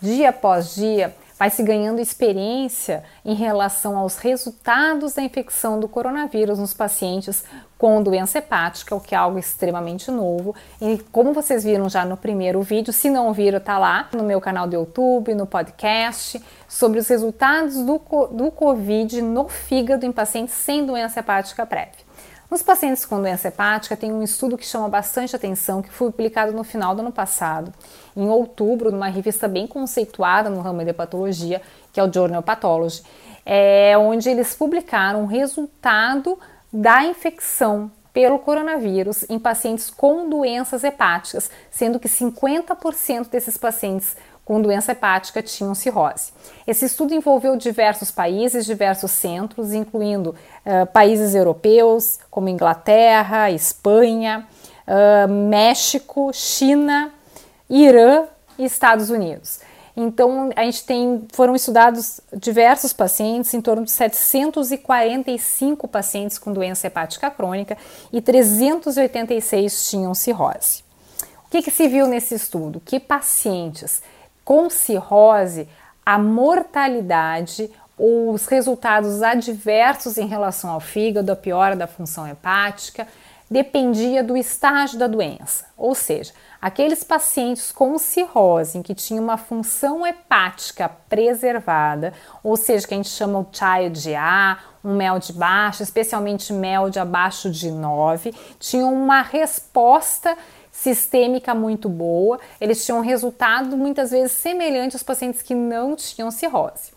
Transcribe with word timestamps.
dia 0.00 0.30
após 0.30 0.74
dia, 0.74 1.14
vai 1.38 1.50
se 1.50 1.62
ganhando 1.62 2.00
experiência 2.00 3.04
em 3.24 3.34
relação 3.34 3.96
aos 3.96 4.16
resultados 4.18 5.14
da 5.14 5.22
infecção 5.22 5.78
do 5.78 5.86
coronavírus 5.86 6.58
nos 6.58 6.72
pacientes 6.72 7.44
com 7.76 8.02
doença 8.02 8.38
hepática, 8.38 8.94
o 8.94 9.00
que 9.00 9.14
é 9.14 9.18
algo 9.18 9.38
extremamente 9.38 10.10
novo. 10.10 10.54
E 10.80 10.98
como 11.12 11.34
vocês 11.34 11.62
viram 11.62 11.90
já 11.90 12.06
no 12.06 12.16
primeiro 12.16 12.62
vídeo, 12.62 12.92
se 12.92 13.10
não 13.10 13.34
viram, 13.34 13.60
tá 13.60 13.78
lá 13.78 14.08
no 14.14 14.24
meu 14.24 14.40
canal 14.40 14.66
do 14.66 14.74
YouTube, 14.74 15.34
no 15.34 15.46
podcast, 15.46 16.42
sobre 16.66 16.98
os 16.98 17.08
resultados 17.08 17.76
do, 17.76 17.98
do 18.30 18.50
Covid 18.50 19.20
no 19.20 19.46
fígado 19.46 20.06
em 20.06 20.12
pacientes 20.12 20.54
sem 20.54 20.86
doença 20.86 21.20
hepática 21.20 21.66
prévia. 21.66 22.06
Nos 22.48 22.62
pacientes 22.62 23.04
com 23.04 23.20
doença 23.20 23.48
hepática, 23.48 23.96
tem 23.96 24.12
um 24.12 24.22
estudo 24.22 24.56
que 24.56 24.64
chama 24.64 24.88
bastante 24.88 25.34
atenção, 25.34 25.82
que 25.82 25.90
foi 25.90 26.12
publicado 26.12 26.52
no 26.52 26.62
final 26.62 26.94
do 26.94 27.00
ano 27.00 27.10
passado, 27.10 27.72
em 28.16 28.28
outubro, 28.28 28.92
numa 28.92 29.08
revista 29.08 29.48
bem 29.48 29.66
conceituada 29.66 30.48
no 30.48 30.60
ramo 30.60 30.84
de 30.84 30.90
hepatologia, 30.90 31.60
que 31.92 31.98
é 31.98 32.04
o 32.04 32.12
Journal 32.12 32.42
Pathology, 32.42 33.02
é, 33.44 33.98
onde 33.98 34.28
eles 34.28 34.54
publicaram 34.54 35.24
o 35.24 35.26
resultado 35.26 36.38
da 36.72 37.04
infecção 37.04 37.90
pelo 38.12 38.38
coronavírus 38.38 39.28
em 39.28 39.38
pacientes 39.38 39.90
com 39.90 40.28
doenças 40.28 40.84
hepáticas, 40.84 41.50
sendo 41.70 41.98
que 41.98 42.08
50% 42.08 43.28
desses 43.28 43.58
pacientes 43.58 44.16
com 44.46 44.62
doença 44.62 44.92
hepática 44.92 45.42
tinham 45.42 45.74
cirrose. 45.74 46.32
Esse 46.68 46.84
estudo 46.84 47.12
envolveu 47.12 47.56
diversos 47.56 48.12
países, 48.12 48.64
diversos 48.64 49.10
centros, 49.10 49.74
incluindo 49.74 50.30
uh, 50.64 50.86
países 50.92 51.34
europeus 51.34 52.20
como 52.30 52.48
Inglaterra, 52.48 53.50
Espanha, 53.50 54.46
uh, 54.86 55.28
México, 55.28 56.30
China, 56.32 57.12
Irã 57.68 58.26
e 58.56 58.64
Estados 58.64 59.10
Unidos. 59.10 59.58
Então, 59.96 60.50
a 60.54 60.62
gente 60.62 60.84
tem, 60.84 61.26
foram 61.32 61.56
estudados 61.56 62.20
diversos 62.32 62.92
pacientes, 62.92 63.52
em 63.52 63.60
torno 63.60 63.84
de 63.84 63.90
745 63.90 65.88
pacientes 65.88 66.38
com 66.38 66.52
doença 66.52 66.86
hepática 66.86 67.28
crônica 67.32 67.76
e 68.12 68.20
386 68.20 69.90
tinham 69.90 70.14
cirrose. 70.14 70.84
O 71.46 71.50
que, 71.50 71.62
que 71.62 71.70
se 71.70 71.88
viu 71.88 72.06
nesse 72.06 72.34
estudo? 72.34 72.80
Que 72.84 73.00
pacientes 73.00 74.02
com 74.46 74.70
cirrose, 74.70 75.68
a 76.04 76.16
mortalidade 76.20 77.68
ou 77.98 78.32
os 78.32 78.46
resultados 78.46 79.20
adversos 79.20 80.16
em 80.16 80.28
relação 80.28 80.70
ao 80.70 80.78
fígado, 80.78 81.32
a 81.32 81.36
piora 81.36 81.74
da 81.74 81.88
função 81.88 82.28
hepática, 82.28 83.08
dependia 83.50 84.22
do 84.22 84.36
estágio 84.36 85.00
da 85.00 85.08
doença. 85.08 85.66
Ou 85.76 85.96
seja, 85.96 86.32
aqueles 86.62 87.02
pacientes 87.02 87.72
com 87.72 87.98
cirrose, 87.98 88.78
em 88.78 88.82
que 88.82 88.94
tinha 88.94 89.20
uma 89.20 89.36
função 89.36 90.06
hepática 90.06 90.88
preservada, 91.08 92.12
ou 92.40 92.56
seja, 92.56 92.86
que 92.86 92.94
a 92.94 92.96
gente 92.96 93.08
chama 93.08 93.40
o 93.40 93.48
child 93.50 94.14
A, 94.14 94.58
um 94.84 94.94
mel 94.94 95.18
de 95.18 95.32
baixo, 95.32 95.82
especialmente 95.82 96.52
mel 96.52 96.88
de 96.88 97.00
abaixo 97.00 97.50
de 97.50 97.68
9, 97.68 98.32
tinham 98.60 98.94
uma 98.94 99.22
resposta 99.22 100.36
sistêmica 100.76 101.54
muito 101.54 101.88
boa, 101.88 102.38
eles 102.60 102.84
tinham 102.84 103.00
resultado 103.00 103.76
muitas 103.76 104.10
vezes 104.10 104.32
semelhante 104.32 104.94
aos 104.94 105.02
pacientes 105.02 105.42
que 105.42 105.54
não 105.54 105.96
tinham 105.96 106.30
cirrose. 106.30 106.94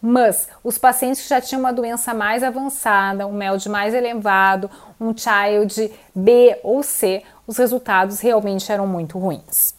Mas 0.00 0.48
os 0.62 0.78
pacientes 0.78 1.22
que 1.22 1.28
já 1.28 1.40
tinham 1.40 1.60
uma 1.60 1.72
doença 1.72 2.12
mais 2.12 2.42
avançada, 2.42 3.26
um 3.26 3.32
MELD 3.32 3.68
mais 3.68 3.94
elevado, 3.94 4.70
um 5.00 5.14
child 5.16 5.92
B 6.14 6.58
ou 6.62 6.82
C, 6.82 7.22
os 7.46 7.56
resultados 7.56 8.20
realmente 8.20 8.70
eram 8.70 8.86
muito 8.86 9.18
ruins. 9.18 9.74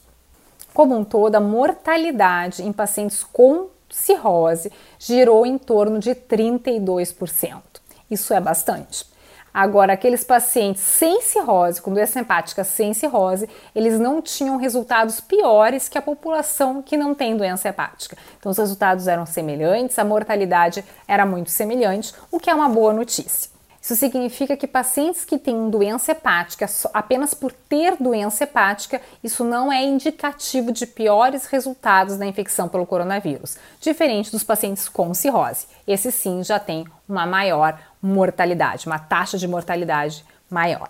Como 0.73 0.97
um 0.97 1.03
todo, 1.03 1.35
a 1.35 1.39
mortalidade 1.39 2.63
em 2.63 2.71
pacientes 2.71 3.23
com 3.23 3.67
cirrose 3.89 4.71
girou 4.97 5.45
em 5.45 5.57
torno 5.57 5.99
de 5.99 6.15
32%. 6.15 7.61
Isso 8.09 8.33
é 8.33 8.39
bastante. 8.39 9.12
Agora, 9.53 9.93
aqueles 9.93 10.23
pacientes 10.23 10.81
sem 10.81 11.21
cirrose, 11.21 11.79
com 11.79 11.93
doença 11.93 12.19
hepática 12.19 12.63
sem 12.63 12.93
cirrose, 12.93 13.47
eles 13.75 13.99
não 13.99 14.19
tinham 14.19 14.57
resultados 14.57 15.21
piores 15.21 15.87
que 15.87 15.97
a 15.97 16.01
população 16.01 16.81
que 16.81 16.97
não 16.97 17.13
tem 17.13 17.37
doença 17.37 17.69
hepática. 17.69 18.17
Então, 18.39 18.51
os 18.51 18.57
resultados 18.57 19.07
eram 19.07 19.27
semelhantes, 19.27 19.99
a 19.99 20.03
mortalidade 20.03 20.83
era 21.07 21.25
muito 21.25 21.51
semelhante, 21.51 22.13
o 22.31 22.39
que 22.39 22.49
é 22.49 22.55
uma 22.55 22.67
boa 22.67 22.93
notícia. 22.93 23.52
Isso 23.83 23.97
significa 23.97 24.55
que 24.55 24.65
pacientes 24.65 25.25
que 25.25 25.37
têm 25.37 25.69
doença 25.69 26.13
hepática, 26.13 26.65
apenas 26.93 27.33
por 27.33 27.51
ter 27.51 27.97
doença 27.99 28.45
hepática, 28.45 29.01
isso 29.21 29.43
não 29.43 29.69
é 29.69 29.83
indicativo 29.83 30.71
de 30.71 30.87
piores 30.87 31.47
resultados 31.47 32.15
da 32.15 32.25
infecção 32.25 32.69
pelo 32.69 32.85
coronavírus, 32.85 33.57
diferente 33.81 34.31
dos 34.31 34.41
pacientes 34.41 34.87
com 34.87 35.13
cirrose. 35.13 35.67
Esse 35.85 36.13
sim 36.13 36.41
já 36.45 36.59
tem 36.59 36.87
uma 37.09 37.25
maior 37.25 37.77
mortalidade, 38.01 38.87
uma 38.87 38.99
taxa 38.99 39.37
de 39.37 39.49
mortalidade 39.49 40.23
maior. 40.49 40.89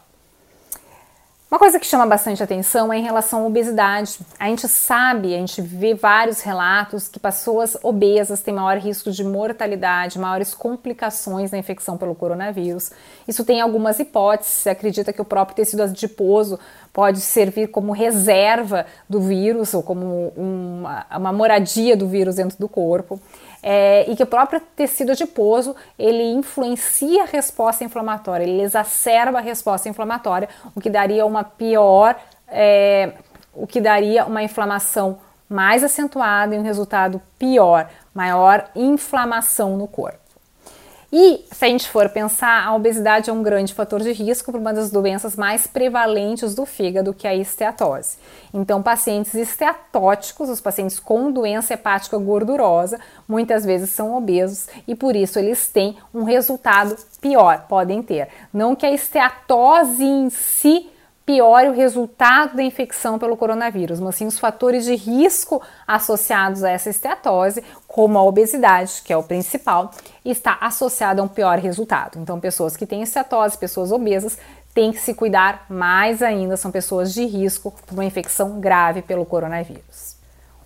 Uma 1.54 1.60
coisa 1.60 1.80
que 1.80 1.86
chama 1.86 2.08
bastante 2.08 2.42
atenção 2.42 2.92
é 2.92 2.98
em 2.98 3.04
relação 3.04 3.44
à 3.44 3.46
obesidade. 3.46 4.18
A 4.40 4.48
gente 4.48 4.68
sabe, 4.68 5.36
a 5.36 5.38
gente 5.38 5.62
vê 5.62 5.94
vários 5.94 6.42
relatos 6.42 7.08
que 7.08 7.20
pessoas 7.20 7.78
obesas 7.84 8.42
têm 8.42 8.56
maior 8.56 8.80
risco 8.80 9.12
de 9.12 9.24
mortalidade, 9.24 10.18
maiores 10.18 10.56
complicações 10.56 11.52
na 11.52 11.60
infecção 11.60 11.96
pelo 11.96 12.16
coronavírus. 12.16 12.90
Isso 13.28 13.46
tem 13.46 13.62
algumas 13.62 14.00
hipóteses. 14.00 14.52
Se 14.52 14.70
acredita 14.72 15.14
que 15.14 15.22
o 15.22 15.26
próprio 15.26 15.56
tecido 15.56 15.84
adiposo 15.84 16.60
pode 16.92 17.22
servir 17.22 17.68
como 17.68 17.92
reserva 17.92 18.88
do 19.08 19.22
vírus 19.22 19.76
ou 19.76 19.84
como 19.84 20.34
uma, 20.36 21.06
uma 21.16 21.32
moradia 21.32 21.96
do 21.96 22.08
vírus 22.08 22.38
dentro 22.38 22.58
do 22.58 22.68
corpo 22.68 23.22
é, 23.64 24.06
e 24.12 24.16
que 24.16 24.24
o 24.24 24.28
próprio 24.28 24.60
tecido 24.76 25.14
adiposo 25.14 25.74
ele 25.98 26.24
influencia 26.34 27.24
a 27.24 27.26
resposta 27.26 27.84
inflamatória, 27.84 28.44
ele 28.44 28.62
exacerba 28.62 29.38
a 29.38 29.42
resposta 29.42 29.88
inflamatória, 29.88 30.50
o 30.76 30.82
que 30.82 30.90
daria 30.90 31.26
uma 31.26 31.46
pior, 31.46 32.16
é, 32.50 33.14
o 33.54 33.66
que 33.66 33.80
daria 33.80 34.26
uma 34.26 34.44
inflamação 34.44 35.20
mais 35.48 35.84
acentuada 35.84 36.54
e 36.54 36.60
um 36.60 36.64
resultado 36.64 37.22
pior, 37.40 37.90
maior 38.14 38.70
inflamação 38.76 39.78
no 39.78 39.88
corpo. 39.88 40.23
E 41.16 41.46
se 41.52 41.64
a 41.64 41.68
gente 41.68 41.88
for 41.92 42.10
pensar, 42.10 42.66
a 42.66 42.74
obesidade 42.74 43.30
é 43.30 43.34
um 43.34 43.44
grande 43.44 43.72
fator 43.72 44.02
de 44.02 44.12
risco 44.12 44.52
para 44.52 44.60
uma 44.60 44.74
das 44.74 44.90
doenças 44.90 45.36
mais 45.36 45.68
prevalentes 45.68 46.56
do 46.56 46.66
fígado, 46.66 47.14
que 47.14 47.28
é 47.28 47.30
a 47.30 47.36
esteatose. 47.36 48.18
Então, 48.52 48.82
pacientes 48.82 49.36
esteatóticos, 49.36 50.50
os 50.50 50.60
pacientes 50.60 51.00
com 51.00 51.32
doença 51.32 51.76
hepática 51.76 52.18
gordurosa, 52.18 53.00
muitas 53.28 53.64
vezes 53.64 53.92
são 53.92 54.16
obesos 54.16 54.68
e 54.88 54.96
por 54.96 55.16
isso 55.16 55.38
eles 55.38 55.70
têm 55.70 55.96
um 56.12 56.24
resultado 56.24 56.96
pior, 57.22 57.68
podem 57.70 58.02
ter. 58.02 58.30
Não 58.52 58.76
que 58.76 58.84
a 58.84 58.92
esteatose 58.92 60.04
em 60.04 60.32
si 60.32 60.90
piore 61.26 61.70
o 61.70 61.74
resultado 61.74 62.56
da 62.56 62.64
infecção 62.64 63.18
pelo 63.18 63.38
coronavírus, 63.38 64.00
mas 64.00 64.16
sim 64.16 64.28
os 64.28 64.40
fatores 64.40 64.84
de 64.84 64.96
risco 64.96 65.62
associados 65.88 66.64
a 66.64 66.70
essa 66.70 66.90
esteatose, 66.90 67.64
como 67.88 68.18
a 68.18 68.24
obesidade, 68.24 69.02
que 69.04 69.14
é 69.14 69.18
o 69.18 69.24
principal, 69.24 69.92
está 70.26 70.58
associado 70.60 71.22
a 71.22 71.24
um 71.24 71.28
pior 71.28 71.60
resultado. 71.60 72.20
Então, 72.20 72.40
pessoas 72.40 72.76
que 72.76 72.86
têm 72.86 73.04
esteatose, 73.04 73.58
pessoas 73.58 73.92
obesas, 73.92 74.38
têm 74.74 74.92
que 74.92 75.00
se 75.00 75.14
cuidar 75.14 75.66
mais 75.70 76.22
ainda, 76.22 76.58
são 76.58 76.72
pessoas 76.72 77.14
de 77.14 77.26
risco 77.26 77.74
por 77.86 77.94
uma 77.94 78.06
infecção 78.06 78.60
grave 78.60 79.02
pelo 79.02 79.26
coronavírus. 79.26 80.14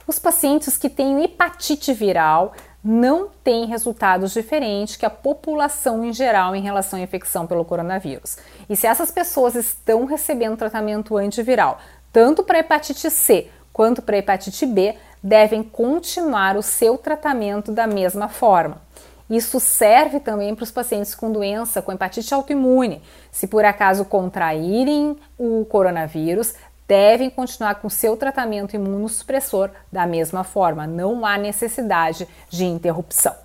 Os 0.07 0.17
pacientes 0.17 0.77
que 0.77 0.89
têm 0.89 1.23
hepatite 1.25 1.93
viral 1.93 2.53
não 2.87 3.27
têm 3.43 3.65
resultados 3.65 4.31
diferentes 4.31 4.95
que 4.95 5.05
a 5.05 5.09
população 5.09 6.05
em 6.05 6.13
geral 6.13 6.55
em 6.55 6.61
relação 6.61 6.97
à 6.97 7.01
infecção 7.01 7.45
pelo 7.45 7.65
coronavírus. 7.65 8.37
E 8.69 8.77
se 8.77 8.87
essas 8.87 9.11
pessoas 9.11 9.55
estão 9.55 10.05
recebendo 10.05 10.55
tratamento 10.55 11.17
antiviral, 11.17 11.79
tanto 12.13 12.43
para 12.43 12.59
hepatite 12.59 13.11
C 13.11 13.49
quanto 13.73 14.01
para 14.01 14.17
hepatite 14.17 14.65
B, 14.65 14.95
devem 15.21 15.61
continuar 15.61 16.55
o 16.55 16.63
seu 16.63 16.97
tratamento 16.97 17.73
da 17.73 17.85
mesma 17.85 18.29
forma. 18.29 18.81
Isso 19.29 19.59
serve 19.59 20.21
também 20.21 20.55
para 20.55 20.63
os 20.63 20.71
pacientes 20.71 21.13
com 21.13 21.29
doença, 21.29 21.81
com 21.81 21.91
hepatite 21.91 22.33
autoimune. 22.33 23.01
Se 23.29 23.45
por 23.47 23.65
acaso 23.65 24.05
contraírem 24.05 25.17
o 25.37 25.65
coronavírus, 25.65 26.53
devem 26.87 27.29
continuar 27.29 27.75
com 27.75 27.89
seu 27.89 28.15
tratamento 28.15 28.75
imunossupressor 28.75 29.69
da 29.91 30.05
mesma 30.07 30.43
forma, 30.43 30.87
não 30.87 31.25
há 31.25 31.37
necessidade 31.37 32.27
de 32.49 32.65
interrupção. 32.65 33.35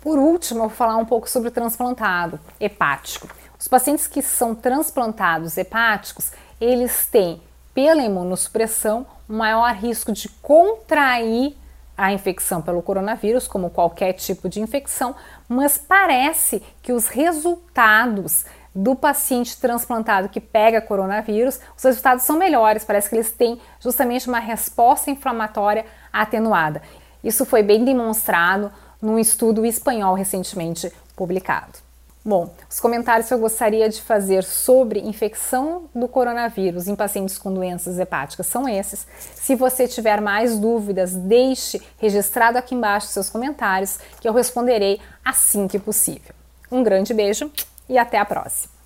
Por 0.00 0.18
último, 0.18 0.60
eu 0.60 0.68
vou 0.68 0.76
falar 0.76 0.96
um 0.96 1.04
pouco 1.04 1.28
sobre 1.28 1.48
o 1.48 1.52
transplantado 1.52 2.38
hepático. 2.58 3.28
Os 3.58 3.68
pacientes 3.68 4.06
que 4.06 4.22
são 4.22 4.54
transplantados 4.54 5.58
hepáticos, 5.58 6.32
eles 6.60 7.06
têm, 7.06 7.42
pela 7.74 8.02
imunossupressão, 8.02 9.06
um 9.28 9.36
maior 9.36 9.74
risco 9.74 10.12
de 10.12 10.28
contrair 10.42 11.56
a 11.96 12.14
infecção 12.14 12.62
pelo 12.62 12.80
coronavírus, 12.80 13.46
como 13.46 13.68
qualquer 13.68 14.14
tipo 14.14 14.48
de 14.48 14.60
infecção, 14.60 15.14
mas 15.46 15.76
parece 15.76 16.62
que 16.82 16.92
os 16.94 17.08
resultados 17.08 18.46
do 18.74 18.94
paciente 18.94 19.60
transplantado 19.60 20.28
que 20.28 20.40
pega 20.40 20.80
coronavírus, 20.80 21.58
os 21.76 21.82
resultados 21.82 22.24
são 22.24 22.38
melhores, 22.38 22.84
parece 22.84 23.08
que 23.08 23.16
eles 23.16 23.32
têm 23.32 23.60
justamente 23.80 24.28
uma 24.28 24.38
resposta 24.38 25.10
inflamatória 25.10 25.84
atenuada. 26.12 26.82
Isso 27.22 27.44
foi 27.44 27.62
bem 27.62 27.84
demonstrado 27.84 28.72
num 29.00 29.18
estudo 29.18 29.66
espanhol 29.66 30.14
recentemente 30.14 30.92
publicado. 31.16 31.90
Bom, 32.22 32.52
os 32.68 32.78
comentários 32.78 33.28
que 33.28 33.34
eu 33.34 33.38
gostaria 33.38 33.88
de 33.88 34.02
fazer 34.02 34.44
sobre 34.44 35.00
infecção 35.00 35.88
do 35.94 36.06
coronavírus 36.06 36.86
em 36.86 36.94
pacientes 36.94 37.38
com 37.38 37.52
doenças 37.52 37.98
hepáticas 37.98 38.46
são 38.46 38.68
esses. 38.68 39.06
Se 39.34 39.54
você 39.54 39.88
tiver 39.88 40.20
mais 40.20 40.58
dúvidas, 40.58 41.14
deixe 41.14 41.80
registrado 41.96 42.58
aqui 42.58 42.74
embaixo 42.74 43.06
seus 43.06 43.30
comentários 43.30 43.98
que 44.20 44.28
eu 44.28 44.34
responderei 44.34 45.00
assim 45.24 45.66
que 45.66 45.78
possível. 45.78 46.34
Um 46.70 46.82
grande 46.82 47.14
beijo 47.14 47.50
e 47.90 47.98
até 47.98 48.18
a 48.18 48.24
próxima! 48.24 48.79